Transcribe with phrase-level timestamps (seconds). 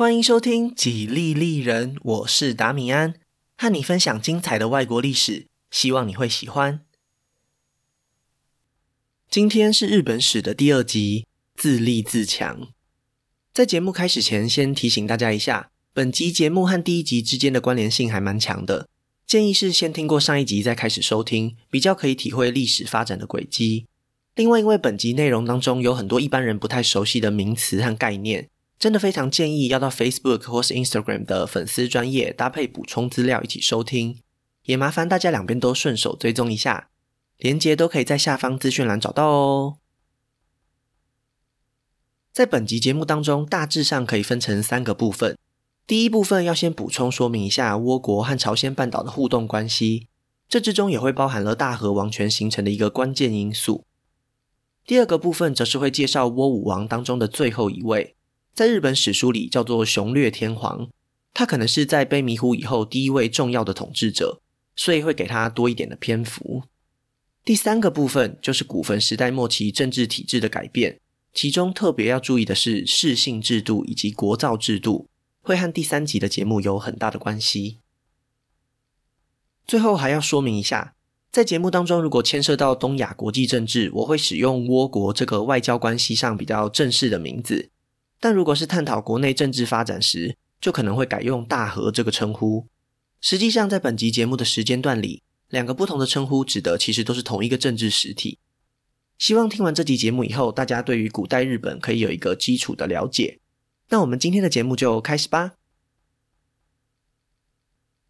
[0.00, 3.16] 欢迎收听《几利利人》，我是达米安，
[3.58, 6.80] 和你分享精彩的外国历史，希望你会喜欢。
[9.28, 12.68] 今天是日本史的第二集，自立自强。
[13.52, 18.88] 在节目开始前，先提醒大家一下，本集节目和第一集之间的关联性还蛮强的，
[19.26, 23.84] 建议是先听过上一集再开始收听，比较可以体会历史发展的轨迹。
[24.34, 28.48] 另外，因为本集内容当中有很多一般人不太熟悉的名词和概念。
[28.80, 34.18] 真的非常建议要到 Facebook 或是 Instagram 的粉丝专业搭配补充资料一起收听，
[34.64, 36.88] 也麻烦大家两边都顺手追踪一下，
[37.36, 39.76] 连接都可以在下方资讯栏找到哦。
[42.32, 45.36] 在本集节目当中，大致上可以分成三个部分。
[45.86, 50.08] 第一部分要先补充说明一下倭国和朝鲜半岛的互动关系，
[50.48, 53.84] 这之中也会包含了大和王权形成的一个关键因素。
[54.86, 58.16] 第二个部分则是会介绍倭武王当中的最后一位。
[58.54, 60.88] 在日本史书里叫做雄略天皇，
[61.32, 64.40] 他可能是在卑弥呼以后第一位重要的统治者，
[64.76, 66.64] 所以会给他多一点的篇幅。
[67.42, 71.00] 第三个部分就是古坟时代末期政治体制的改变，
[71.32, 75.08] 其中特别要注意的是世姓制度以及国造制度，
[75.40, 77.78] 会和第三集的节目有很大的关系。
[79.66, 80.94] 最后还要说明一下，
[81.32, 87.70] 在节目当中如果牵涉到东亚国际政治，我会使用倭国这个外交关系上比较正式的名字。
[88.20, 92.66] 但如果是探讨国内政治发展时，就可能会改用大和这个称呼。
[93.20, 98.38] 实际上，在本集节目的时间段里，两个不同的称呼指的其实都是同一个政治实体。
[99.18, 103.40] 希望听完这集节目以后，大家对于古代日本可以有一个基础的了解。
[103.88, 105.52] 那我们今天的节目就开始吧。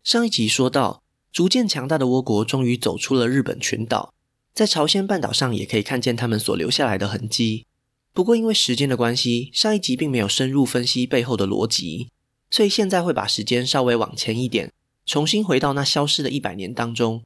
[0.03, 4.15] 上一集说到，逐渐强大的倭国终于走出了日本群岛，
[4.53, 7.67] 在朝鲜半岛上也可以看见他们所留下来的痕迹。
[8.13, 12.11] 不过，因为时间的关系，上一集并没有深入分析背后的逻辑，
[12.51, 14.73] 所以现在会把时间稍微往前一点，
[15.07, 17.23] 重新回到那消失的一百年当中，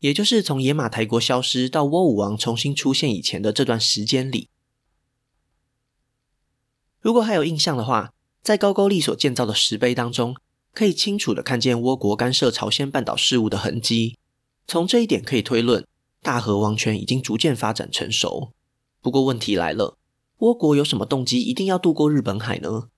[0.00, 4.50] 也就是从野马台国消失到倭武王重新出现以前的这段时间里。
[7.00, 10.36] 如果还有印象的话，在高句丽所建造的石碑当中，
[10.74, 14.18] 可以清楚地看见倭国干涉朝鲜半岛事务的痕迹。
[14.66, 15.86] 从这一点可以推论，
[16.20, 18.52] 大和王权已经逐渐发展成熟。
[19.00, 19.96] 不过问题来了。
[20.38, 22.88] 倭国有什么动机一定要渡过日本海呢？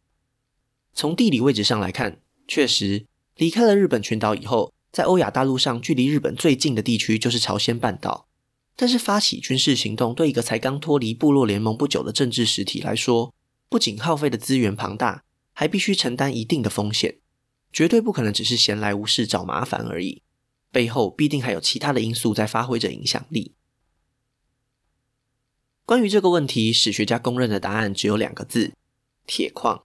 [0.92, 3.06] 从地理位置上来看，确实
[3.36, 8.26] 离开了日本群岛以后，在欧亚大陆上距离日本最近的地区就是朝鲜半岛。
[8.74, 13.34] 但是发起军事行动对一个才刚脱离部落联盟不久的政治实体来说，
[13.68, 17.18] 不仅耗费的资源庞大，还必须承担一定的风险，
[17.72, 20.22] 绝对不可能只是闲来无事找麻烦而已，
[20.70, 23.54] 背后必定还有其他的因素在发挥着影响力。
[25.88, 28.72] 关于这个问题，史学家公认的答案只有两个字：
[29.26, 29.84] 铁矿。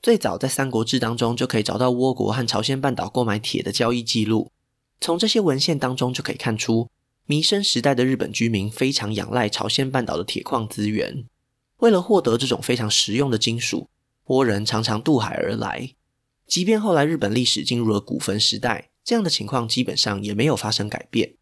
[0.00, 4.52] 最早在《三国志》当中就可以找到倭国和朝鲜半岛购买铁的交易记录。
[5.00, 6.88] 从这些文献当中就可以看出，
[7.26, 11.24] 弥生时代的日本居民非常仰赖朝鲜半岛的铁矿资源。
[11.78, 13.88] 为了获得这种非常实用的金属，
[14.26, 15.90] 倭人常常渡海而来。
[16.46, 21.34] 即便后来日本历史进入了古坟时代，这样的情况基本上也没有发生改变。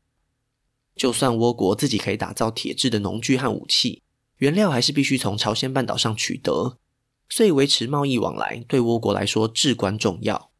[1.00, 4.02] 就算倭国自己可以打造铁制的农具和武器，
[4.36, 6.76] 原料还是必须从朝鲜半岛上取得，
[7.26, 10.50] 所以维持贸易往来对倭国来说至关重要。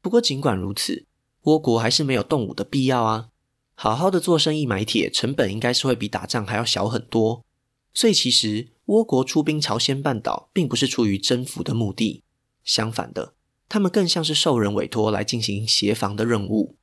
[0.00, 1.06] 不过尽管如此，
[1.42, 3.30] 倭国还是没有动武的必要啊！
[3.74, 7.44] 好好的做生意买铁，成本应该是会比打仗还要小很多。
[7.92, 12.22] 所以其实倭国出兵朝鲜半岛，并不是出于征服的目的，
[12.62, 13.34] 相反的，
[13.68, 16.76] 他们更像是受人委托来进行协防的任务。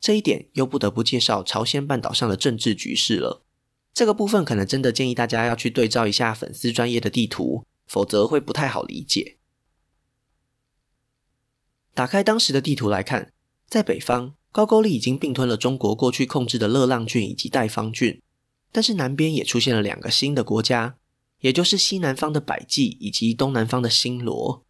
[0.00, 3.44] 这一点又不得不介绍朝鲜半岛上的政治局势了。
[3.92, 9.36] 这个部分可能真的建议大家要去对照一下粉丝专业的地图，否则会不太好理解。
[11.92, 13.32] 打开当时的地图来看，
[13.68, 18.22] 在北方，高句丽已经并吞了中国过去控制的乐浪郡以及代方郡，
[18.72, 20.96] 但是南边也出现了两个新的国家，
[21.40, 24.64] 也就是西南方的百济以及东南方的新罗。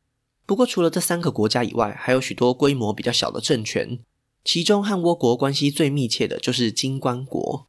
[0.47, 4.01] 不过，除了这三个国家以外，还有许多规模比较小的政权。
[4.43, 7.69] 其中和倭国关系最密切的就是金关国。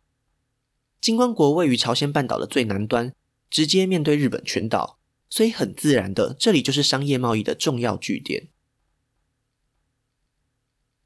[0.99, 3.13] 金关国位于朝鲜半岛的最南端，
[3.49, 8.47] 直接面对日本群岛，所以很自然的，这里就是商业贸易的重要据点。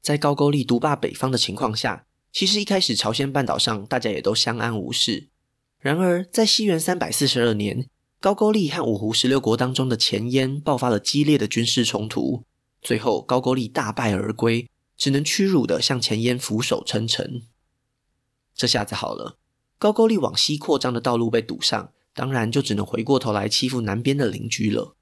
[0.00, 5.28] 在高句丽独霸北方的情况下，其实一开始朝鲜半岛上大家也都相安无事。
[5.80, 7.88] 然而，在西元三百四十二年，
[8.20, 12.44] 高句丽和五胡十六国当中的前燕爆发了激烈的军事冲突，
[12.80, 14.68] 最后高句丽大败而归。
[14.96, 17.42] 只能屈辱地向前燕俯首称臣。
[18.54, 19.38] 这下子好了，
[19.78, 24.96] 高句丽往西扩张的道路被堵上，当然就只能回过头来欺负南边的邻居了。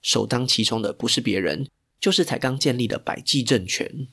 [0.00, 1.68] 首当其冲的不是别人，
[1.98, 4.08] 就是才刚建立的百济政权。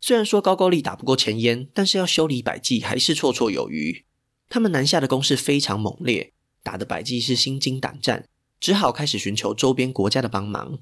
[0.00, 4.04] 虽然说高句丽打不过前燕，但是要修理百济还是绰绰有余。
[4.48, 8.28] 他们南下的攻势非常猛烈，打得百济是心惊胆战，
[8.58, 10.78] 只好开始寻求周边国家的帮忙。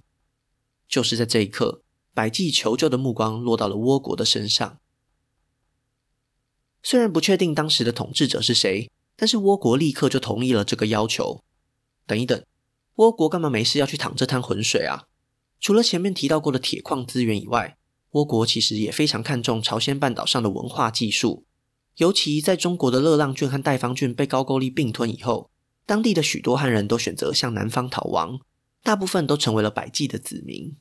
[0.86, 1.82] 就是在这一刻，
[2.18, 4.80] 百济求救的目光落到了倭国的身上。
[6.82, 11.44] 虽然不确定当时的统治者是谁，但是倭国立刻就同意了这个要求。
[12.08, 12.44] 等一等，
[12.96, 15.04] 倭国干嘛没事要去淌这滩浑水啊？
[15.60, 17.78] 除了前面提到过的铁矿资源以外，
[18.10, 21.44] 倭国其实也非常看重朝鲜半岛上的文化技术，
[21.98, 25.52] 尤其在中国的乐浪郡和代方郡被高句丽并吞以后，
[25.86, 28.40] 当地的许多汉人都选择向南方逃亡，
[28.82, 30.74] 大部分都成为了百济的子民。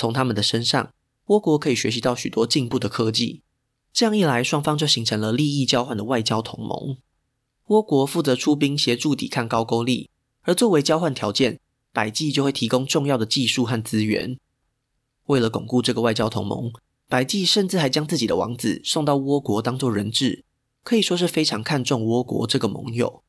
[0.00, 0.94] 从他们的身上，
[1.26, 3.42] 倭国可以学习到许多进步的科技，
[3.92, 6.96] 这样一来，双方就形成了利益交换的外交同盟。
[7.66, 10.08] 倭国负责出兵协助抵抗高句丽，
[10.40, 11.60] 而作为交换条件，
[11.92, 14.38] 百济就会提供重要的技术和资源。
[15.26, 16.72] 为了巩固这个外交同盟，
[17.06, 20.46] 百济甚至还将自己的王子送到倭国当做人质，
[20.82, 23.22] 可以说是非常看重倭国这个盟友。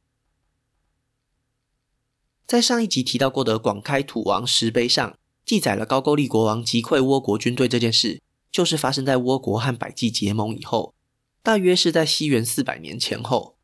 [2.47, 5.17] 在上一集提到过的广开土王石碑上，
[5.51, 10.93] 记载了高句丽国王击溃倭国军队这件事，就是发生在倭国和百济结盟以后，
[11.43, 13.57] 大约是在西元四百年前后。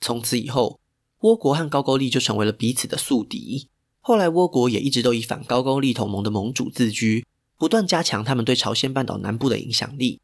[0.00, 0.80] 从此以后，
[1.20, 3.68] 倭国和高句丽就成为了彼此的宿敌。
[4.00, 7.24] 后来，倭国也一直都以反高句丽同盟的盟主自居。
[7.56, 10.20] 不断加强他们对朝鲜半岛南部的影响力，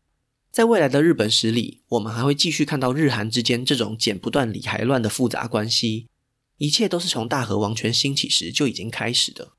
[0.50, 6.08] 在未来的日本史里，我们还会继续看到日韩之间这种剪不断理还乱的复杂关系。
[6.56, 9.52] 一切都是从大和王权兴起时就已经开始的。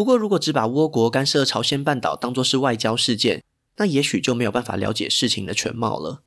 [0.00, 3.44] 不过，如果只把倭国干涉朝鲜半岛当作是外交事件，
[3.76, 6.22] 那也许就没有办法了解事情的全貌了。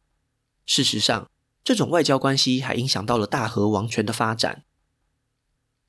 [0.63, 1.27] 事实上，
[1.63, 4.63] 这种外交关系还影响到了大和王权的发展。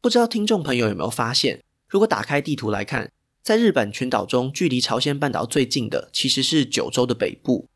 [0.01, 1.63] 不知道听众朋友有没有发现？
[1.87, 7.69] 如果打开地图来看，在日本群岛中，距离朝鲜半岛最近的其实是九州的北部。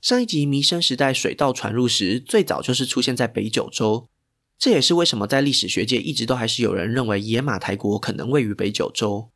[0.00, 4.08] 上一集弥生时代水道传入时，最早就是出现在北九州。
[4.56, 9.28] 这也是为什么在历史学界一直都还是有人认为野马台国可能位于北九州。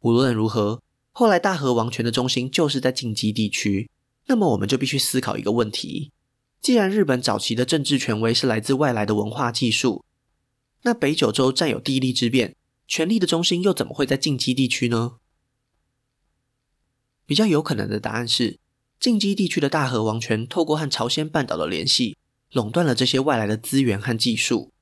[0.00, 0.82] 无论如何，
[1.12, 3.90] 后来大和王权的中心就是在近畿地区。
[4.26, 6.12] 那么我们就必须思考一个问题：
[6.60, 10.04] 既然日本早期的政治权威是来自外来的文化技术，
[10.82, 12.56] 那北九州占有地利之便。
[12.88, 15.12] 权力的中心又怎么会在近畿地区呢？
[17.24, 18.58] 比较有可能的答案是，
[18.98, 22.16] 近畿地区的大和王权透过和朝鲜半岛的联系，
[22.50, 24.72] 垄断了这些外来的资源和技术。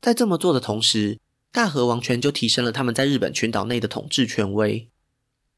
[0.00, 1.20] 在这么做的同时，
[1.54, 4.88] 大和王权就提升了他们在日本群岛内的统治权威。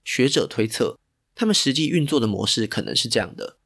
[0.04, 0.98] 学者推测，
[1.34, 3.56] 他们实际运作的模式可能是这样的：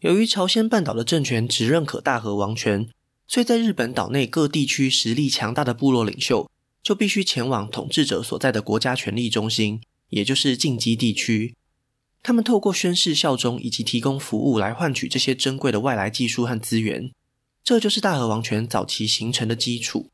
[0.00, 2.88] 由于朝鲜半岛的政权只认可大和王权，
[3.28, 6.50] 所以在日本岛内各地区实力强大的部落领袖。
[6.82, 11.56] 就必须前往统治者所在的国家权力中心，也就是近畿地区。
[12.22, 17.12] 他们透过宣誓效忠以及提供服务来换取这些珍贵的外来技术和资源，
[17.64, 20.10] 这就是大和王权早期形成的基础。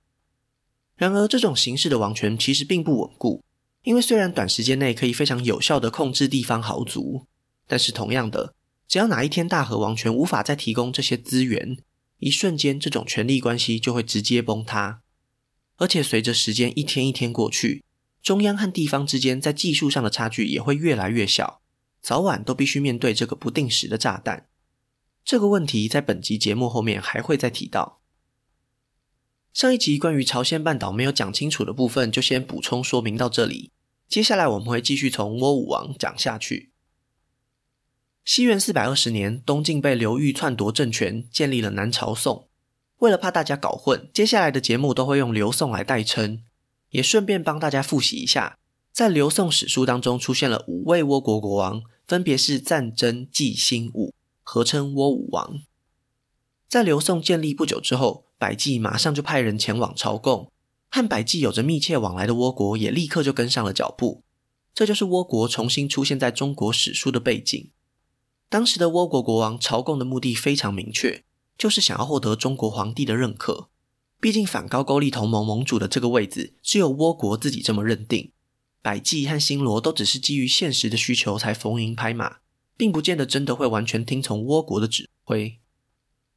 [1.02, 3.42] 然而，这种形式的王权其实并不稳固，
[3.82, 7.26] 因为虽然短时间内可以非常有效地控制地方豪族，
[7.66, 8.54] 但是同样的，
[8.86, 11.76] 只要哪一天大和王权无法再提供这些资源，
[12.20, 15.00] 一瞬间这种权力关系就会直接崩塌。
[15.78, 17.82] 而且随着时间一天一天过去，
[18.22, 21.60] 中央和地方之间在技术上的差距也会越来越小，
[22.00, 24.46] 早晚都必须面对这个不定时的炸弹。
[25.24, 28.01] 这个问题在本集节目后面还会再提到。
[29.52, 33.70] 上一集关于朝鲜半岛没有讲清楚的部分，就先补充说明到这里。
[34.08, 36.70] 接下来我们会继续从倭武王讲下去。
[38.24, 42.48] 西元四百二十年，东晋被刘裕篡夺政权，建立了南朝宋。
[43.00, 46.42] 为了怕大家搞混，接下来的节目都会用刘宋来代称，
[46.90, 48.58] 也顺便帮大家复习一下，
[48.90, 55.60] 在刘宋史书当中出现了五位倭国国王，分别是战争、纪、辛、武，合称倭武王。
[56.68, 60.50] 在刘宋建立不久之后，百济马上就派人前往朝贡，
[60.90, 64.24] 和百济有着密切往来的倭国也立刻就跟上了脚步，
[64.74, 67.70] 这就是倭国重新出现在中国史书的背景。
[68.48, 71.22] 当时的倭国国王朝贡的目的非常明确。
[71.58, 73.68] 就是想要获得中国皇帝的认可，
[74.18, 78.32] 毕竟反高句丽同盟盟主的这个位置，只有倭国自己这么认定。
[78.80, 82.38] 百济和新罗都只是基于现实的需求才逢迎拍马，
[82.76, 85.60] 并不见得真的会完全听从倭国的指挥。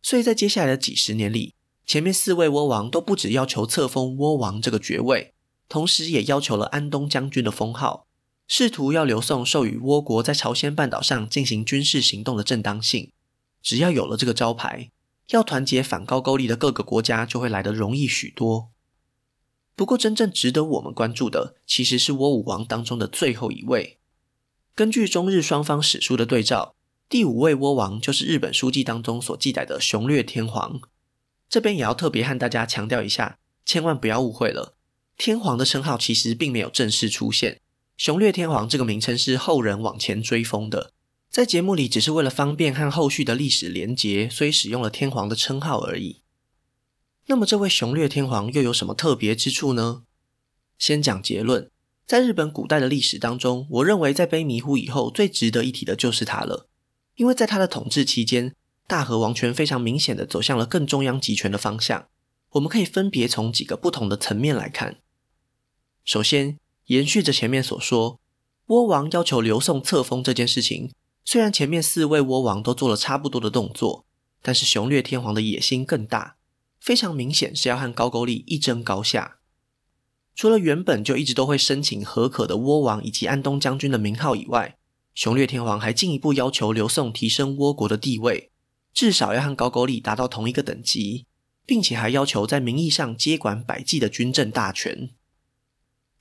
[0.04, 1.56] 所以在接下来的几十年里，
[1.86, 5.34] 前面四位倭王都不只要求册封倭王这个爵位，
[5.70, 8.08] 同时也要求了安东将军的封号，
[8.48, 13.12] 试图要刘宋授予倭国在朝鲜半岛上进行军事行动的正当性。
[13.62, 14.92] 只要有了这个招牌。
[15.30, 18.70] 要团结反高句丽的各个国家就会来得容易许多。
[19.76, 23.98] 不过，真正值得我们关注的，其实是倭武王当中的最后一位。
[24.76, 26.76] 根据中日双方史书的对照，
[27.10, 30.80] 第五位倭王就是日本书记当中所记载的雄略天皇。
[31.56, 34.76] 这边也要特别和大家强调一下，千万不要误会了，
[35.16, 37.62] 天皇的称号其实并没有正式出现，
[37.96, 40.92] 雄略天皇这个名称是后人往前追封的。
[41.30, 46.24] 在节目里，只是为了方便和后续的历史连结，所以使用了天皇的称号而已。
[47.28, 50.04] 那么，这位雄略天皇又有什么特别之处呢？
[50.78, 51.72] 先讲结论，
[52.06, 56.68] 在日本古代的历史当中，我认为在卑弥呼以后最值得一提的就是他了，
[57.16, 58.54] 因为在他的统治期间，
[58.88, 62.08] 大和王权非常明显的走向了更中央集权的方向。
[62.52, 65.02] 我们可以分别从几个不同的层面来看。
[66.04, 68.20] 首先，延续着前面所说，
[68.68, 70.92] 倭王要求刘宋册封这件事情。
[71.26, 74.06] 虽然前面四位倭王都做了差不多的动作，
[74.42, 76.38] 但是雄略天皇的野心更大，
[76.80, 79.40] 非常明显是要和高句丽一争高下。
[80.36, 84.78] 除了原本就一直都会申请和可的倭王以及安东将军的名号以外，
[85.16, 88.52] 雄略天皇还进一步要求刘宋提升倭国的地位，
[88.96, 91.26] 至少要和高句丽达到同一个等级，
[91.66, 95.10] 并且还要求在名义上接管百济的军政大权。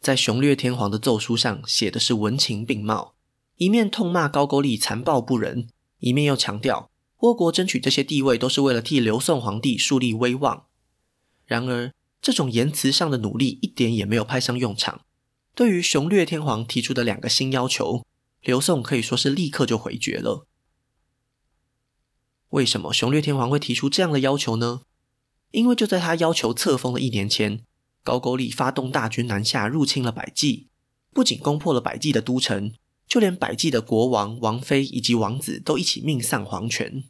[0.01, 3.15] 在雄略天皇的奏书上写的是文情并茂。
[3.57, 5.69] 一面痛骂高句丽残暴不仁，
[6.01, 6.91] 一面又强调
[7.21, 10.65] 倭国争取这些地位都是为了替刘宋皇帝树立威望。
[11.47, 15.03] 然而，这种言辞上的努力一点也没有派上用场。
[15.55, 18.05] 对于雄略天皇提出的两个新要求，
[18.43, 20.49] 刘宋可以说是立刻就回绝了。
[22.51, 24.83] 为什么雄略天皇会提出这样的要求呢？
[25.51, 27.61] 因为就在他要求册封的一年前，
[28.03, 30.69] 高句丽发动大军南下，入侵了百济，
[31.13, 32.73] 不仅攻破了百济的都城。
[33.07, 37.05] 就连百济的国王、王妃以及王子都一起命丧黄泉，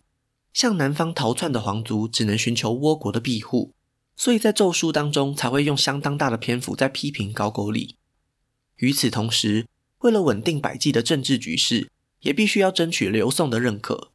[0.52, 3.72] 向南方逃窜的皇族只能寻求倭国的庇护，
[4.16, 7.96] 所以在奏书当中才会用相当大的篇幅在批评高句丽。
[8.78, 9.66] 与此同时，
[10.00, 11.88] 为了稳定百济的政治局势，
[12.22, 14.10] 也必须要争取刘宋的认可。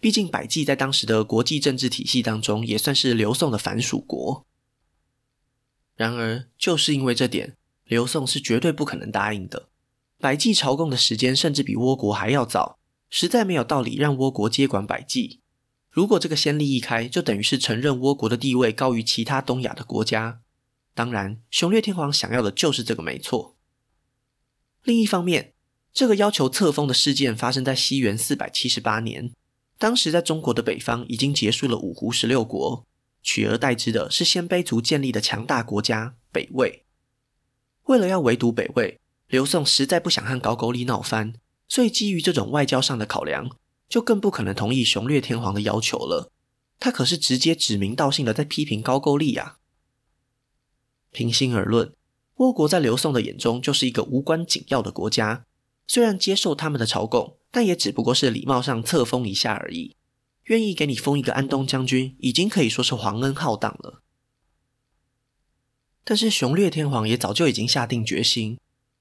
[0.00, 4.46] 毕竟百济在当时的国际政治体系当中也算是刘宋的藩属国。
[5.94, 9.68] 然而，就是因为这点，刘宋是绝对不可能答应的。
[10.18, 12.78] 百济朝贡的时间甚至比倭国还要早，
[13.10, 15.40] 实在没有道理让倭国接管百济。
[15.90, 20.40] 如果这个先例一开，就等于是承认倭国的地位高于其他东亚的国家。
[20.94, 23.56] 当然，雄略天皇想要的就是这个没错。
[24.82, 25.52] 另一方面，
[25.92, 29.32] 这个要求册封的事件发生在西元四百七十八年，
[29.80, 32.86] 当时在中国的北方已经结束了五胡十六国，
[33.22, 36.84] 取而代之的是鲜卑族建立的强大国家北魏。
[37.84, 41.32] 为了要围堵北魏，刘宋实在不想和高句丽闹翻，
[41.66, 43.56] 所以基于这种外交上的考量，
[43.88, 46.30] 就更不可能同意雄略天皇的要求了。
[46.78, 49.56] 他可是直接指名道姓的在批评高句丽呀。
[51.10, 51.94] 平心而论，
[52.36, 55.46] 倭国在刘宋的眼中就是一个无关紧要的国家，
[55.92, 59.96] 虽然接受他们的朝贡，但也只不过是礼貌上册封一下而已。
[60.44, 64.00] 愿意给你封一个安东将军，已经可以说是皇恩浩荡了。
[66.04, 68.56] 但是雄略天皇也早就已经下定决心。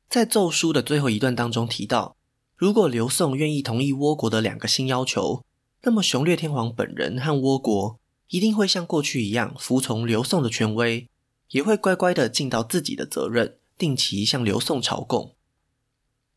[0.10, 2.15] 在奏书的最后一段当中提到，
[2.55, 5.46] 如果刘宋愿意同意倭国的两个新要求，
[5.84, 11.08] 那么雄略天皇本人和倭国一定会像过去一样服从刘宋的权威，
[11.51, 15.36] 也会乖乖的尽到自己的责任，定期向刘宋朝贡。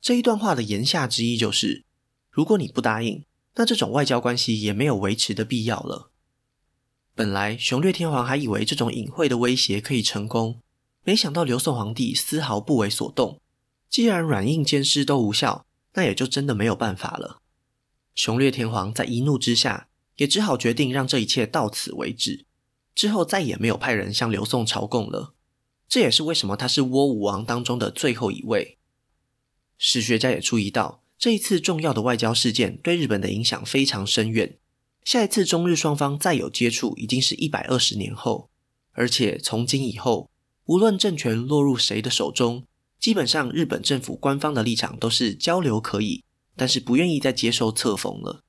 [0.02, 1.84] 这一段话的言下之意就是，
[2.28, 6.10] 如果你不答应，那这种外交关系也没有维持的必要了。
[7.14, 10.60] 本来雄略天皇还以为这种隐晦的威胁可以成功，
[11.04, 13.40] 没想到刘宋皇帝丝毫不为所动。
[13.88, 17.40] 既然软硬兼施都无效，那也就真的没有办法了。
[18.16, 22.44] 雄略天皇在一怒之下，也只好决定让这一切到此为止，
[22.92, 25.34] 之后再也没有派人向刘宋朝贡了。
[25.88, 28.78] 这也是为什么他是倭武王当中的最后一位。
[29.84, 34.56] 史学家也注意到，这一次重要的外交事件对日本的影响非常深远。
[35.02, 38.48] 下一次中日双方再有接触，已经是一百二十年后，
[38.92, 40.30] 而且从今以后，
[40.66, 42.64] 无论政权落入谁的手中。
[43.00, 46.22] 基本上，日本政府官方的立场都是交流可以，
[46.54, 48.44] 但是不愿意再接受册封了。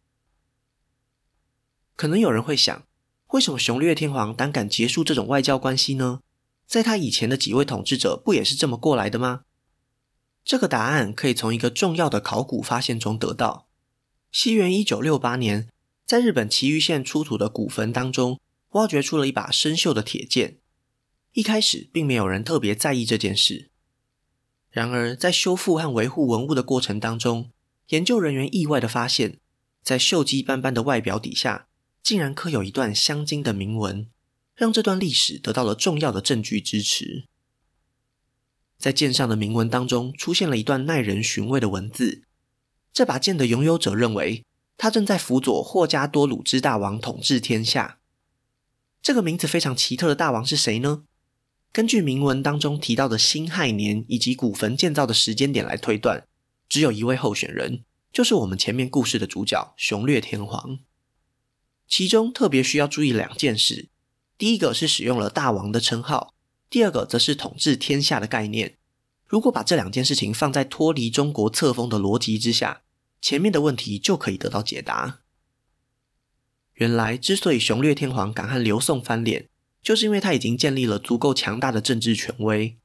[1.96, 2.86] 可能有人会想，
[3.30, 6.20] 为什么雄略天皇胆敢结束这种外交关系呢？
[6.68, 9.42] 在他以前的几位统治者不也是这么过来的吗？
[10.46, 13.68] 这个答案可以从一个重要的考古发现中得到。
[14.32, 15.70] 西元一九六八年，
[16.06, 18.40] 在日本埼玉县出土的古坟当中，
[18.72, 20.58] 挖掘出了一把生锈的铁剑。
[21.34, 23.70] 一开始，并没有人特别在意这件事。
[24.70, 27.52] 然而，在修复和维护文物的过程当中，
[27.90, 29.40] 研究人员意外地发现，
[29.82, 31.68] 在锈迹斑斑的外表底下，
[32.02, 34.08] 竟然刻有一段镶金的铭文，
[34.56, 37.26] 让这段历史得到了重要的证据支持。
[38.84, 42.24] 在剑上的铭文当中，出现了一段耐人寻味的文字。
[42.92, 44.44] 这把剑的拥有者认为，
[44.76, 48.00] 他正在辅佐霍加多鲁之大王统治天下。
[49.02, 51.04] 这个名字非常奇特的大王是谁呢？
[51.72, 56.28] 根据铭文当中提到的辛亥年以及古坟建造的时间点来推断，
[56.68, 60.80] 只有一位候选人，就是我们前面故事的主角雄略天皇。
[61.88, 63.88] 其中特别需要注意两件事：
[64.38, 66.33] 第一个是使用了大王的称号，
[66.74, 68.78] 第二个则是统治天下的概念。
[69.28, 72.82] 如果把这两件事情放在脱离中国册封的逻辑之下，
[73.22, 75.20] 前面的问题就可以得到解答。
[76.74, 79.50] 原来，之所以雄略天皇敢和刘宋翻脸，
[79.84, 82.76] 就是因为他已经建立了足够强大的政治权威。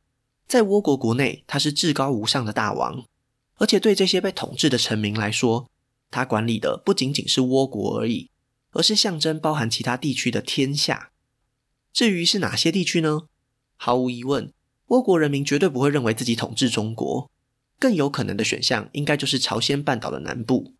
[0.47, 3.07] 在倭国国内，他是至高无上的大王，
[3.55, 5.71] 而且对这些被统治的臣民来说，
[6.11, 8.29] 他管理的不仅仅是倭国而已，
[8.73, 11.13] 而是象征包含其他地区的天下。
[11.91, 13.23] 至于是哪些地区呢？
[13.79, 14.53] 毫无疑问，
[14.89, 17.31] 倭国人民绝对不会认为自己统治中国，
[17.79, 20.75] 更有可能的选项应该就是朝鲜半岛的南部。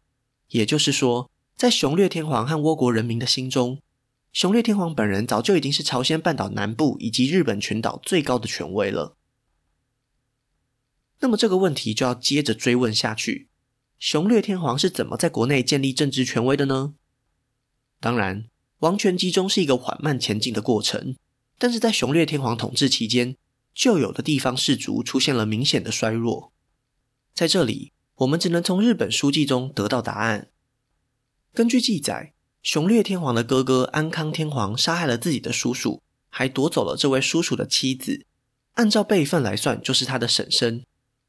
[0.49, 3.81] 也就是说，在雄略天皇和倭国人民的心中，
[4.33, 9.17] 雄略天皇本人早就已经是朝鲜半岛南部以及日本群岛最高的权威了。
[11.21, 13.49] 那么这个问题就要接着追问下去：
[13.99, 16.95] 雄略天皇是怎么在国内建立政治权威的呢？
[18.01, 21.17] 当然，王权集中是一个缓慢前进的过程，
[21.59, 23.37] 但是在雄略天皇统治期间，
[23.75, 26.53] 旧有的地方氏族出现了明显的衰弱。
[27.35, 30.49] 在这里，我们只能从日本书记中得到答案。
[31.53, 38.25] 根据记载，雄略天皇的哥哥安康天皇杀害了自己的叔叔，还夺走了这位叔叔的妻子。
[38.75, 40.85] 按照辈分来算，就是他的婶婶。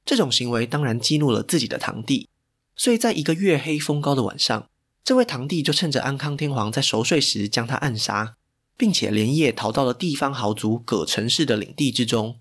[0.06, 2.30] 这种行为当然激怒了自己的堂弟，
[2.76, 4.70] 所以在一个月黑风高的晚上，
[5.04, 8.38] 这位堂弟就趁着安康天皇在熟睡时将他暗杀，
[8.80, 12.40] 并且连夜逃到了地方豪族葛城氏的领地之中。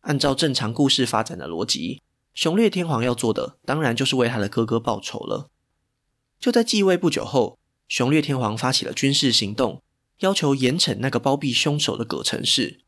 [0.00, 2.02] 按照正常故事发展的逻辑，
[2.34, 5.48] 雄略天皇要做的当然就是为他的哥哥报仇了。
[6.40, 9.80] 就在继位不久后，雄略天皇发起了军事行动，
[10.18, 12.80] 要求严惩那个包庇凶手的葛城氏。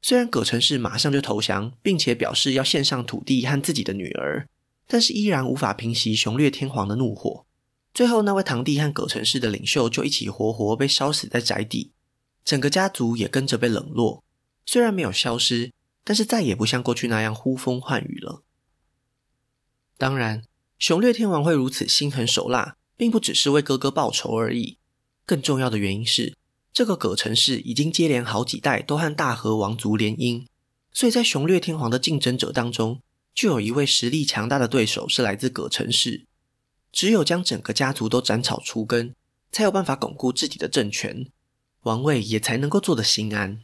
[0.00, 4.46] 虽然葛城氏马上就投降，并且表示要献上土地和自己的女儿，
[4.86, 7.44] 但是依然无法平息雄略天皇的怒火。
[7.92, 11.90] 最后，那位堂弟和葛城氏的领袖就一起活活被烧死在宅邸，
[12.46, 14.24] 整个家族也跟着被冷落。
[14.64, 18.42] 虽然没有消失，但是再也不像过去那样呼风唤雨了。
[19.98, 20.44] 当然，
[20.78, 22.78] 雄略天王会如此心狠手辣。
[22.98, 24.78] 并不只是为哥哥报仇而已，
[25.26, 26.34] 更重要的原因是，
[26.72, 30.46] 这个葛城氏已经接连好几代都和大和王族联姻，
[30.92, 33.02] 所以在雄略天皇的竞争者当中，
[33.34, 36.24] 就有一位实力强大的对手是来自葛城氏。
[36.90, 39.14] 只有将整个家族都斩草除根，
[39.52, 41.30] 才有办法巩固自己的政权，
[41.86, 43.60] 王位也才能够坐得心安。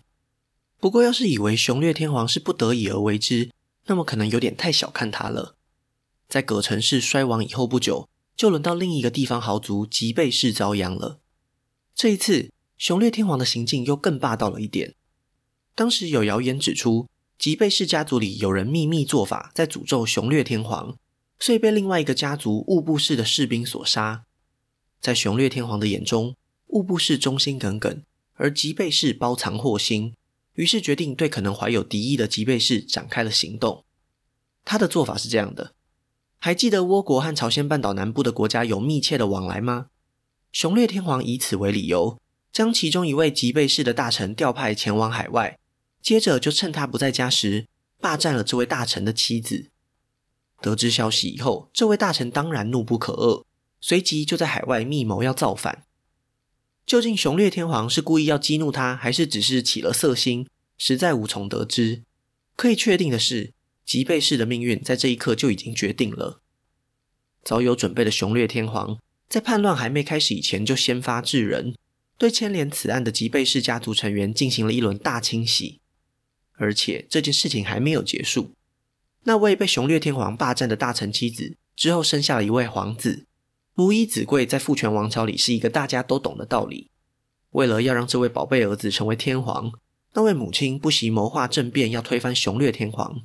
[0.79, 3.51] 不过，要是以为雄略天皇是不得已而为之，
[3.87, 5.57] 那么可能有点太小看他了。
[6.29, 11.19] 在葛城氏衰亡以后不久，就轮到另一个地方豪族吉备氏遭殃了。
[11.97, 14.95] 这一次，雄略天皇的行径又更霸道了一点。
[15.75, 20.97] 当时有谣言指出，吉备氏家族里有人秘密做法，在诅咒雄略天皇，
[21.41, 24.25] 所以被另外一个家族兀部氏的士兵所杀。
[25.01, 26.37] 在雄略天皇的眼中，
[26.69, 28.03] 兀部氏忠心耿耿，
[28.35, 30.14] 而吉备氏包藏祸心，
[30.55, 33.85] 于是决定对可能怀有敌意的吉备氏展开了行动。
[34.64, 35.75] 他的做法是这样的。
[36.38, 39.87] 还记得倭国和朝鲜半岛南部的国家有密切的往来吗？
[40.51, 42.21] 雄略天皇以此为理由，
[42.53, 45.59] 将其中一位吉备氏的大臣调派前往海外，
[46.03, 47.68] 接着就趁他不在家时，
[48.01, 49.71] 霸占了这位大臣的妻子。
[50.61, 53.45] 得知消息以后，这位大臣当然怒不可遏，
[53.81, 55.85] 随即就在海外密谋要造反。
[56.85, 62.03] 究竟雄略天皇是故意要激怒他，还是只是起了色心，实在无从得知。
[62.57, 63.53] 可以确定的是，
[63.85, 66.42] 吉备氏的命运在这一刻就已经决定了。
[67.42, 71.75] 早有准备的雄略天皇，在叛乱还没开始以前，就先发制人，
[72.18, 75.81] 对牵连此案的吉备氏家族成员进行了一轮大清洗。
[76.55, 78.53] 而且这件事情还没有结束，
[79.25, 83.27] 那位被雄略天皇霸占的大臣妻子之后生下了一位皇子。
[83.75, 86.91] 母以子贵在父权王朝里是一个大家都懂的道理。
[87.51, 89.73] 为了要让这位宝贝儿子成为天皇，
[90.15, 93.23] 那位母亲不惜谋划政变，要推翻雄略天皇。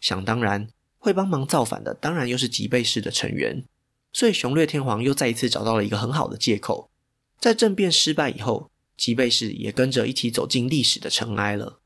[0.00, 3.64] 想当然，会帮忙造反的当然又是吉备氏的成员，
[4.12, 6.90] 所以雄略天皇又再一次找到了一个很好的借口。
[7.38, 11.80] 在政变失败以后，吉备氏也跟着一起走进历史的尘埃了。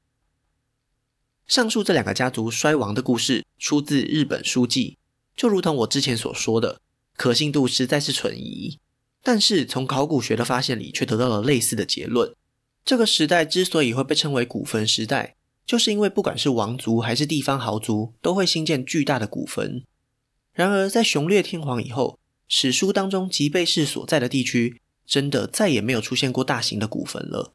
[1.46, 4.98] 上述这两个家族衰亡的故事出自日本书记，
[5.37, 6.81] 就如同我之前所说的，
[7.20, 8.78] 可信度实在是存疑。
[9.22, 12.35] 但是从考古学的发现里却得到了类似的结论。
[12.83, 19.85] 这个时代之所以会被称为古坟时代，就是因为不管是王族还是地方豪族，都会兴建巨大的古坟。
[20.54, 27.52] 然而，在雄略天皇以后，史书当中吉备氏所在的地区，真的再也没有出现过大型的古坟了。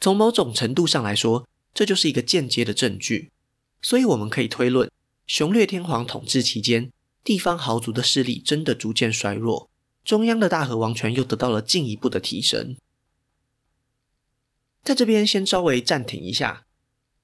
[0.00, 3.30] 从某种程度上来说，这就是一个间接的证据。
[3.80, 4.90] 所以，我们可以推论，
[5.28, 6.90] 雄略天皇统治期间，
[7.22, 9.70] 地方豪族的势力真的逐渐衰弱，
[10.04, 12.76] 中央的大和王权又得到了进一步的提升。
[14.82, 16.64] 在这边先稍微暂停一下。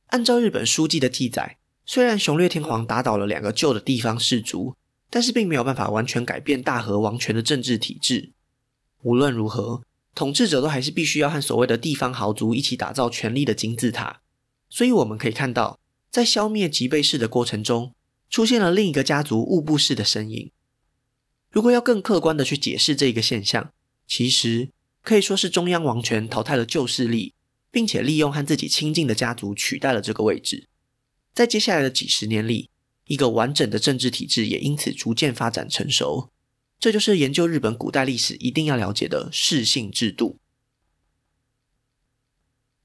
[0.09, 4.77] 按照日本书记的记载，虽然雄略天皇打倒了两个旧的地方氏族，
[5.11, 8.33] 但是并没有办法完全改变大和王权的政治体制。
[9.03, 9.83] 无论如何，
[10.15, 14.21] 统治者都还是必须要和所谓的地方豪族一起打造权力的金字塔。
[14.69, 15.81] 所以我们可以看到，
[16.11, 17.93] 在消灭吉备氏的过程中，
[18.29, 20.51] 出现了另一个家族物部氏的身影。
[21.51, 23.73] 如果要更客观的去解释这一个现象，
[24.07, 24.71] 其实
[25.03, 27.35] 可以说是中央王权淘汰了旧势力。
[27.69, 30.67] 并且利用和自己亲近的家族取代了这个位置，
[31.35, 32.71] 在接下来的几十年里，
[33.05, 36.31] 一个完整的政治体制也因此逐渐发展成熟。
[36.79, 40.39] 这就是研究日本古代历史一定要了解的世姓制度。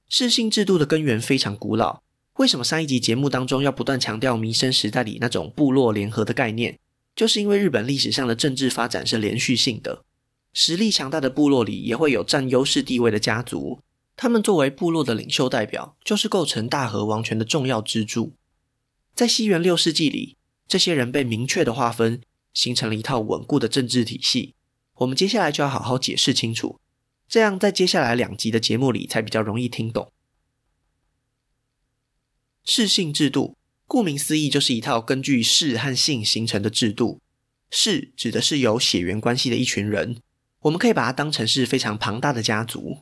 [0.09, 2.03] 世姓制度的根源非常古老。
[2.41, 6.79] 为什么上一集节目当中要不断强调弥生时代里那种部落联合的概念？
[7.15, 10.03] 就是因为日本历史上的政治发展是连续性的，
[10.51, 13.81] 实力强大的部落里也会有占优势地位的家族。
[14.17, 18.33] 他们作为部落的领袖代表，就是构成大和王权的重要支柱。
[19.13, 20.35] 在西元六世纪里，
[20.67, 22.21] 这些人被明确的划分，
[22.55, 24.55] 形成了一套稳固的政治体系。
[24.95, 26.79] 我们接下来就要好好解释清楚，
[27.29, 30.11] 这样在接下来两集的节目里才比较容易听懂。
[32.63, 37.19] 世姓制度，顾名思义，就是一套根据氏和姓形成的制度。
[37.69, 40.17] 氏指的是有血缘关系的一群人，
[40.61, 42.99] 我们可以把它当成是非常庞大的家族。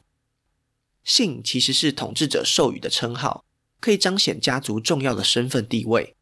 [1.03, 3.45] 姓其实是统治者授予的称号，
[3.79, 6.15] 可以彰显家族重要的身份地位，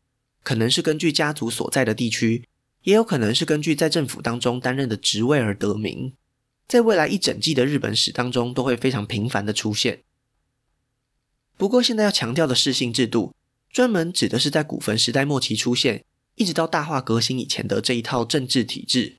[0.44, 2.48] 可能是根据家族所在的地区，
[2.84, 6.14] 也有可能是根据在政府当中担任的职位而得名。
[6.68, 10.04] 在未来一整季的日本史当中，都会非常频繁的出现。
[11.58, 13.34] 不过，现在要强调的世姓制度，
[13.72, 19.18] 专门指的是在古坟时代末期出现，一直到大化革新以前的这一套政治体制。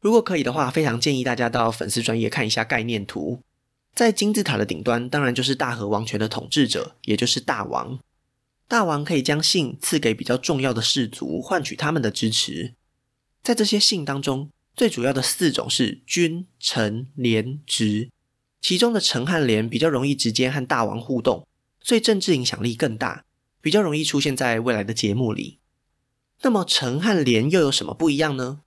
[0.00, 3.40] 如果可以的话，非常建议大家到粉丝专业看一下概念图。
[3.92, 7.98] 在金字塔的顶端，当然就是大和王权的统治者，也就是大王。
[8.68, 12.74] 大王可以将姓赐给比较重要的氏族，换取他们的支持。
[13.42, 18.10] 在这些姓当中，最主要的四种是君、臣、廉、职。
[18.60, 21.46] 其中的臣和廉比较容易直接和大王互动，
[21.84, 23.24] 所以政治影响力更大，
[23.60, 25.58] 比较容易出现在未来的节目里。
[26.42, 28.62] 那么臣和廉又有什么不一样呢？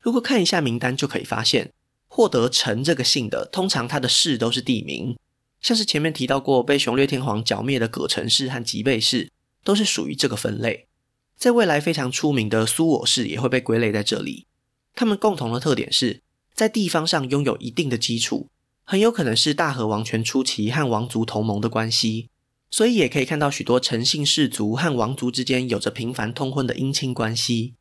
[0.00, 1.72] 如果看一下名单，就可以发现。
[2.12, 5.16] 获得臣这个姓的，通常他的氏都是地名，
[5.60, 9.30] 像是前面提到过被雄略天皇剿灭的葛城氏和吉备氏，
[9.62, 10.88] 都是属于这个分类。
[11.36, 14.46] 在未来非常出名的苏我氏也会被归类在这里。
[14.94, 16.20] 他们共同的特点是
[16.52, 18.48] 在地方上拥有一定的基础，
[18.82, 22.28] 很有可能是大和王权初期和王族同盟的关系，
[22.70, 27.74] 所以也可以看到许多臣姓氏族和王族之间有着频繁通婚的姻亲关系，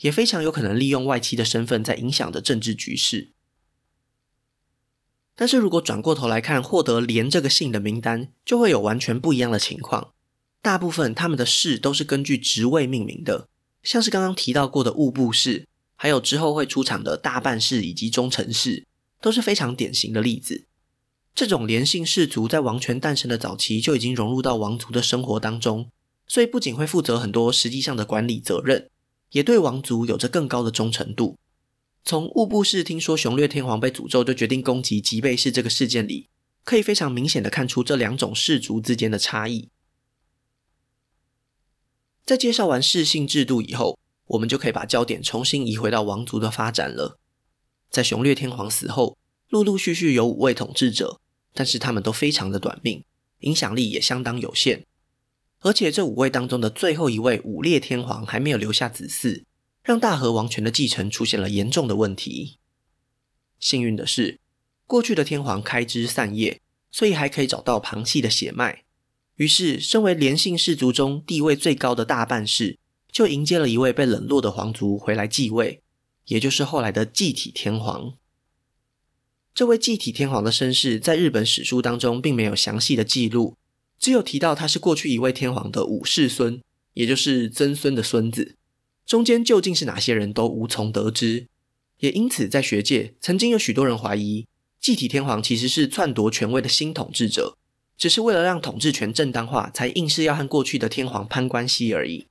[0.00, 3.32] 也非常有可能利用外戚的身份在影响着政治局势。
[5.34, 10.12] 但是如果转过头来看获得廉这个姓的名单，就会有完全不一样的情况。
[10.60, 13.48] 大部分他们的氏都是根据职位命名的，
[13.82, 18.86] 像是刚刚提到过的物部氏，还有之后会出场的大半氏以及中臣氏，
[19.20, 20.66] 都是非常典型的例子。
[21.34, 25.90] 这种连姓氏族在王权诞生的早期就已经融入到王族的生活当中，
[26.26, 28.90] 所以不仅会负责很多实际上的管理责任，
[29.30, 31.38] 也对王族有着更高的忠诚度。
[32.04, 36.28] 从物部氏听说雄略天皇被诅咒，就决定攻击吉备氏这个事件里，
[36.64, 39.70] 可以非常明显的看出这两种氏族之间的差异。
[42.26, 47.18] 在介绍完氏姓制度以后，我们就可以把焦点重新移回到王族的发展了。
[47.90, 49.16] 在雄略天皇死后，
[49.48, 51.20] 陆陆续续有五位统治者，
[51.52, 53.04] 但是他们都非常的短命，
[53.40, 54.84] 影响力也相当有限。
[55.60, 59.44] 而且这五位当中的最后一位武烈天皇还没有留下子嗣。
[59.84, 62.58] 让大和王权的继承出现了严重的问题。
[63.58, 64.38] 幸运的是，
[64.86, 66.60] 过去的天皇开枝散叶，
[66.92, 68.84] 所以还可以找到旁系的血脉。
[69.34, 72.78] 于是，身为连姓氏族中地位最高的大半氏，
[73.10, 75.82] 就迎接了一位被冷落的皇族回来继位，
[76.26, 78.14] 也就是后来的继体天皇。
[79.54, 83.58] 这位继体天皇的身世，在日本史书当中并没有详细的记录，
[83.98, 86.58] 只有提到他是过去一位天皇的五世孙，
[86.94, 88.56] 也就是曾孙的孙子。
[89.04, 91.48] 中间究竟是哪些人都无从得知，
[91.98, 94.46] 也因此在学界曾经有许多人怀疑，
[94.80, 97.58] 继体天皇其实是篡夺权位的新统治者，
[97.98, 102.26] 只是为了让统治权正当化，才硬是要和过去的天皇攀关系而已。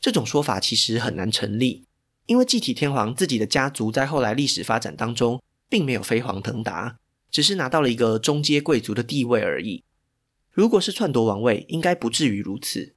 [0.00, 1.82] 这种说法其实很难成立，
[2.26, 6.98] 因为继体天皇自己的家族在后来历史发展当中，并没有飞黄腾达，
[7.30, 9.84] 只是拿到了一个中阶贵族的地位而已。
[10.50, 12.94] 如果是篡夺王位，应该不至于如此。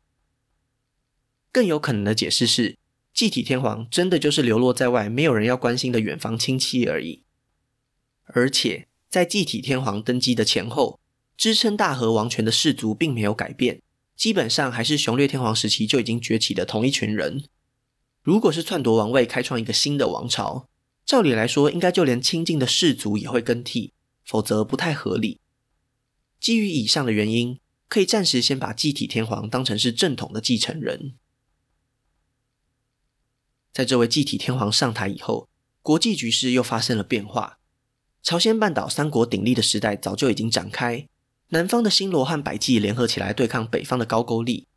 [1.53, 2.77] 更有可能的解释是，
[3.13, 7.23] 继体天皇真的就是流落在外、没有人要关心的远房亲戚而已。
[8.25, 10.99] 而且，在继体天皇登基的前后，
[11.37, 13.81] 支撑大和王权的氏族并没有改变，
[14.17, 17.45] 基本上还是雄略天皇时期就已经崛起的同一群人。
[18.21, 20.67] 如果是篡夺王位，开创一个新的王朝，
[21.05, 23.93] 照理来说，应该就连亲近的氏族也会更替，
[24.25, 25.39] 否则不太合理。
[26.39, 31.13] 基于以上的原因，可以暂时先把继体天皇当成是正统的继承人。
[33.71, 35.49] 在这位继体天皇上台以后，
[35.81, 37.59] 国际局势又发生了变化。
[38.23, 41.07] 朝鲜半岛三国鼎立的时代早就已经展开，
[41.49, 44.67] 南方的新罗和百济联合起来对抗北方的高句丽。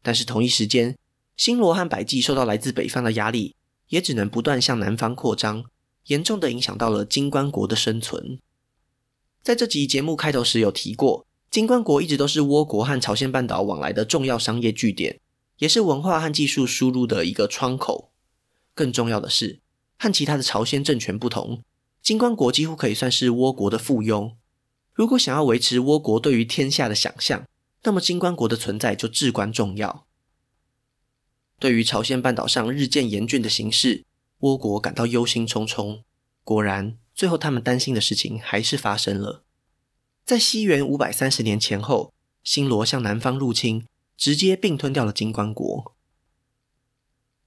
[0.00, 0.96] 但是同一时间，
[1.36, 3.55] 新罗和百济受到来自北方的压力，
[3.88, 5.64] 也只能不断向南方扩张，
[6.06, 8.38] 严重的影响到了金棺国的生存。
[9.42, 15.20] 在这集节目开头时有提过，金棺国一直都是倭国和朝鲜半岛往来的重要商业据点，
[15.58, 18.10] 也是文化和技术输入的一个窗口。
[18.74, 19.60] 更重要的是，
[19.96, 21.62] 和其他的朝鲜政权不同，
[22.02, 24.34] 金棺国几乎可以算是倭国的附庸。
[24.92, 27.46] 如果想要维持倭国对于天下的想象，
[27.84, 30.05] 那么金棺国的存在就至关重要。
[31.58, 34.04] 对于朝鲜半岛上日渐严峻的形势，
[34.40, 36.02] 倭国感到忧心忡忡。
[36.44, 36.98] 果然。
[37.16, 39.42] 最后，他们担心的事情还是发生了。
[40.26, 42.12] 在西元五百三十年前后，
[42.44, 43.86] 新罗向南方入侵，
[44.18, 45.96] 直接并吞掉了金关国。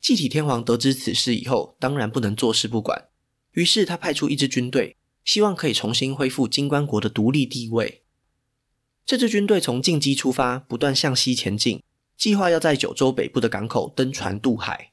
[0.02, 3.10] 继体天皇得知此事以后，当然不能坐视不管，
[3.52, 8.02] 于是他派出一支军队，希望可以重新恢复金关国的独立地位。
[9.06, 11.84] 这支军队从进击出发，不断向西前进，
[12.20, 14.92] 计划要在九州北部的港口登船渡海。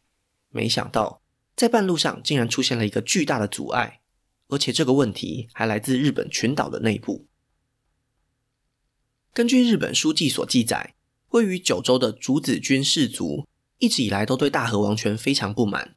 [0.51, 1.21] 没想到，
[1.57, 4.01] 在半路上竟然出现了一个巨大的阻碍。
[4.49, 7.27] 而且这个问题还来自日本群岛的内部。
[9.35, 10.95] 根据日本书记所记载，
[11.31, 15.97] 位于九州的竹子军氏族一直以来都对大和王权非常不满。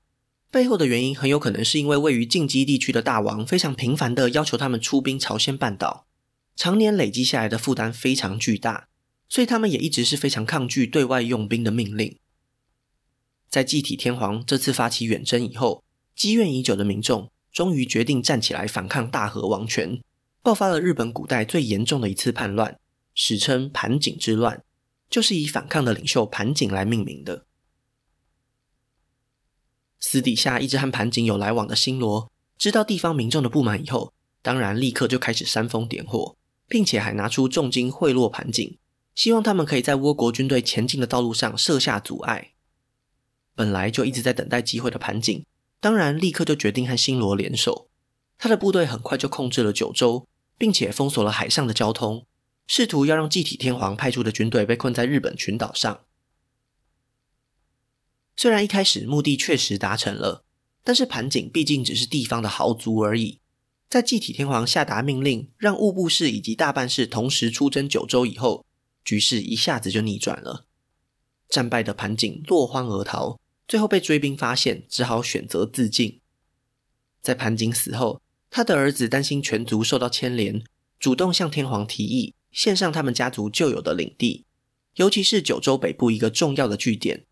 [0.50, 6.08] 背后的原因很有可能是因为位于近畿地区的大王非常频繁的要求他们出兵朝鲜半岛，
[6.56, 8.89] 常年累积下来的负担非常巨大，
[9.30, 12.20] 所以他们也一直是非常抗拒对外用兵的命令。
[13.48, 15.84] 在继体天皇这次发起远征以后，
[16.16, 17.32] 积怨已久的民众。
[17.52, 20.04] 终于决定站起来反抗大和王权，
[20.44, 22.80] 爆发了日本古代最严重的一次叛乱，
[23.16, 24.64] 史称盘锦之乱，
[25.10, 27.48] 就是以反抗的领袖盘锦来命名的。
[30.00, 34.14] 私底下一直和盘锦有来往的新罗，知道地方民众的不满以后，
[34.44, 36.38] 当然立刻就开始煽风点火，
[36.68, 38.78] 并且还拿出重金贿赂盘锦，
[39.20, 42.54] 希望他们可以在倭国军队前进的道路上设下阻碍。
[43.54, 45.46] 本来就一直在等待机会的盘锦。
[45.82, 47.90] 当然，立刻就决定和新罗联手。
[48.38, 50.26] 他的部队很快就控制了九州，
[50.58, 52.26] 并且封锁了海上的交通，
[52.66, 56.00] 试图要让继体天皇派出的军队被困在日本群岛上。
[58.38, 60.46] 虽然一开始目的确实达成了，
[60.82, 63.42] 但是盘锦毕竟只是地方的豪族而已。
[63.90, 68.66] 在继体天皇下达命令让物部氏以及大半氏同时出征九州以后，
[69.04, 70.66] 局势一下子就逆转了。
[71.50, 73.40] 战败的盘锦落荒而逃。
[73.68, 76.20] 最后被追兵发现，只好选择自尽。
[77.22, 80.64] 在盘锦死后，他的儿子担心全族受到牵连，
[81.00, 84.46] 主动向天皇提议献上他们家族旧有的领地，
[84.96, 87.26] 尤其是九州北部一个重要的据点。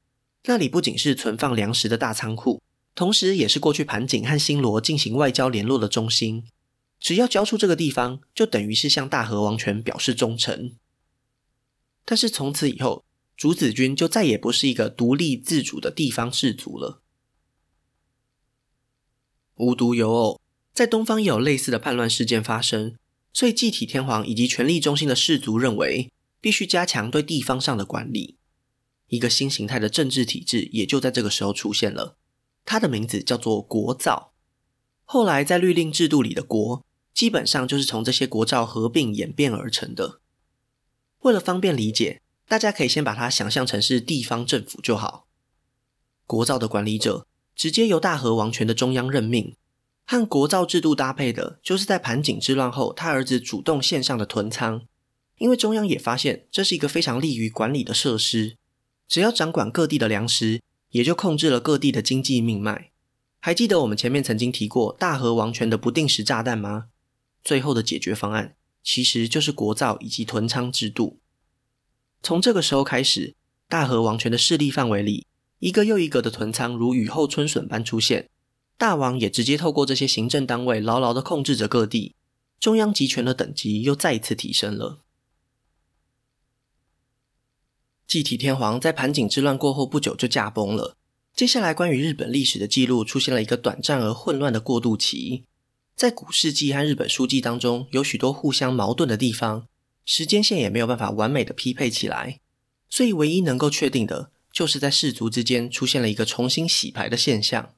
[0.43, 2.62] 那里不仅是存放粮食的大仓库，
[2.93, 6.43] 同时也是过去盘锦和新罗进行外交联络的中心。
[6.99, 10.73] 只要交出这个地方，就等于是向大和王权表示忠诚。
[12.10, 13.04] 但是从此以后，
[13.36, 17.02] 竹子军就再也不是一个独立自主的地方氏族了。
[19.56, 20.41] 无独有偶，
[20.74, 22.96] 在东方也有类似的叛乱事件发生，
[23.34, 28.38] 所以继体天皇以及权力中心的氏族认为，必须加强对地方上的管理。
[29.08, 32.15] 一个新形态的政治体制也就在这个时候出现了，
[32.63, 34.32] 它的名字叫做国造。
[35.04, 40.22] 后来在律令制度里的国，基本上就是从这些国造合并演变而成的。
[41.21, 42.21] 为了方便理解。
[42.49, 45.27] 大家可以先把它想象成是地方政府就好。
[46.25, 49.53] 国造的管理者直接由大和王权的中央任命，
[50.06, 54.84] 和国造制度搭配的就是在盘井之乱后，他儿子主动献上的屯仓。
[55.39, 58.56] 因为中央也发现这是一个非常利于管理的设施，
[59.10, 62.91] 只要掌管各地的粮食，也就控制了各地的经济命脉。
[63.41, 66.86] 还记得我们前面曾经提过大和王权的不定时炸弹吗？
[67.43, 71.20] 最后的解决方案其实就是国造以及屯仓制度。
[72.24, 73.36] 从这个时候开始，
[73.68, 75.28] 大和王权的势力范围里，
[75.60, 78.30] 一个又一个的屯仓如雨后春笋般出现。
[78.78, 82.16] 大王也直接透过这些行政单位牢牢地控制着各地，
[82.60, 85.00] 中央集权的等级又再一次提升了。
[88.06, 90.96] 继体天皇在盘景之乱过后不久就驾崩了。
[91.36, 95.44] 接下来，关于日本历史的记录出现了一个短暂而混乱的过渡期。
[95.98, 99.68] 在古世纪和日本书纪当中，有许多互相矛盾的地方，
[100.06, 102.40] 时间线也没有办法完美的匹配起来。
[102.88, 107.74] 所以，唯一能够确定的，就是在氏族之间出现了一个重新洗牌的现象。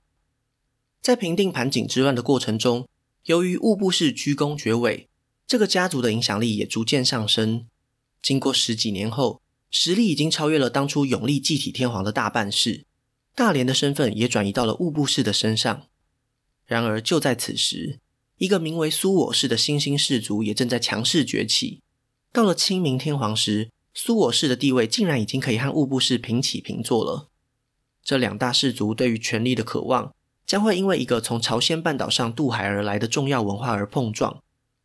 [1.01, 2.89] 在平定盘景之乱的过程中，
[3.23, 5.07] 由于物部氏居功厥伟，
[5.47, 7.67] 这个家族的影响力也逐渐上升。
[8.21, 12.85] 经过十几年后，实力已经超越了当初永历继体天皇的大半世，
[13.33, 15.87] 大连的身份也转移到了物部氏的身上。
[16.65, 17.99] 然而就在此时，
[18.39, 21.81] 一个名为苏我氏的新兴氏族也正在强势崛起。
[22.33, 27.29] 到了清明天皇时，苏我氏的地位竟然已经可以和物部氏平起平坐了。
[28.03, 30.15] 这两大氏族对于权力的渴望，
[30.47, 34.41] 将会因为一个从朝鲜半岛上渡海而来的重要文化而碰撞，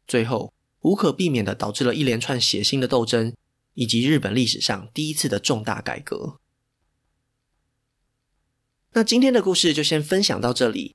[0.07, 3.33] 最后无可避免地导致了一连串血腥的斗争。
[3.77, 6.39] 以及日本历史上第一次的重大改革。
[8.93, 10.95] 那今天的故事就先分享到这里，